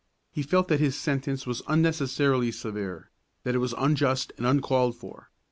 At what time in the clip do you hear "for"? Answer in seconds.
4.97-5.29